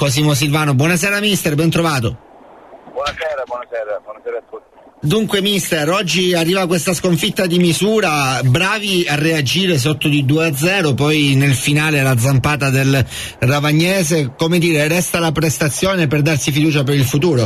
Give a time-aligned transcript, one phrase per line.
[0.00, 2.16] Cosimo Silvano, buonasera mister, ben trovato.
[2.90, 4.78] Buonasera, buonasera, buonasera a tutti.
[4.98, 11.34] Dunque mister, oggi arriva questa sconfitta di misura, bravi a reagire sotto di 2-0, poi
[11.36, 13.04] nel finale la zampata del
[13.40, 17.42] Ravagnese, come dire, resta la prestazione per darsi fiducia per il futuro?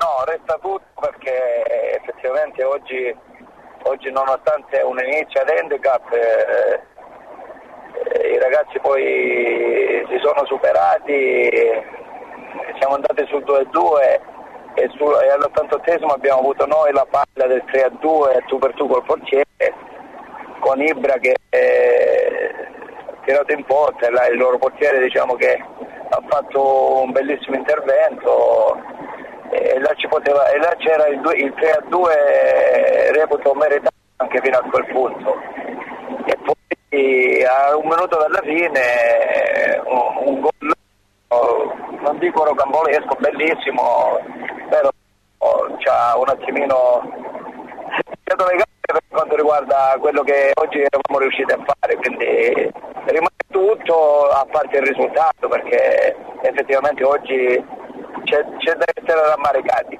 [0.00, 3.14] No, resta tutto perché effettivamente oggi,
[3.82, 6.96] oggi nonostante un inizio ad handicap eh,
[8.48, 11.50] ragazzi poi si sono superati,
[12.78, 14.20] siamo andati sul 2-2
[14.74, 19.44] e, e all'88esimo abbiamo avuto noi la palla del 3-2 tu per tu col portiere
[20.60, 22.54] con Ibra che eh,
[23.06, 25.62] ha tirato in porta là, il loro portiere diciamo che
[26.08, 28.80] ha fatto un bellissimo intervento
[29.50, 34.86] e là, poteva, e là c'era il, il 3-2 reputo meritato anche fino a quel
[34.86, 35.36] punto.
[36.24, 36.56] E poi
[37.48, 40.76] a un minuto dalla fine un, un gol
[42.08, 44.18] non dico rocambolesco, bellissimo,
[44.70, 44.88] però
[45.38, 47.02] oh, c'ha un attimino
[48.24, 52.70] le gambe per quanto riguarda quello che oggi eravamo riusciti a fare, quindi
[53.06, 57.64] rimane tutto a parte il risultato perché effettivamente oggi
[58.24, 59.98] c'è, c'è da essere rammaricati.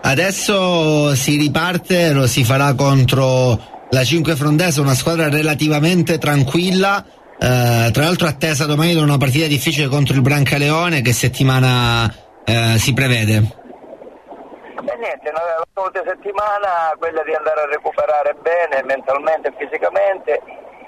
[0.00, 7.04] Adesso si riparte, lo si farà contro la 5 Frondese, una squadra relativamente tranquilla
[7.40, 12.12] eh, tra l'altro attesa domani da una partita difficile contro il Brancaleone che settimana
[12.44, 13.36] eh, si prevede?
[13.36, 20.42] E niente, la solita settimana quella di andare a recuperare bene mentalmente e fisicamente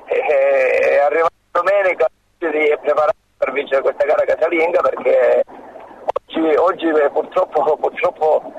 [0.06, 2.08] e, e arrivare domenica
[2.38, 2.48] di
[2.82, 5.44] preparare per vincere questa gara casalinga perché
[6.26, 8.52] oggi, oggi purtroppo, purtroppo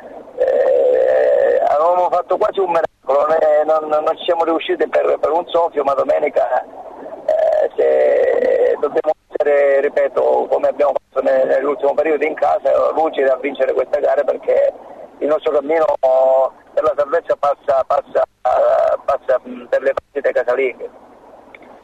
[2.21, 3.25] fatto quasi un miracolo,
[3.65, 9.81] non, non, ci siamo riusciti per, per un soffio ma domenica eh, se dobbiamo essere,
[9.81, 14.73] ripeto, come abbiamo fatto nell'ultimo periodo in casa, lucidi a vincere questa gara perché
[15.19, 15.85] il nostro cammino
[16.73, 20.89] per la salvezza passa, passa, passa per le partite casalinghe.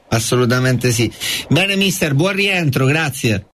[0.10, 1.12] Assolutamente sì.
[1.50, 3.44] Bene mister, buon rientro, grazie.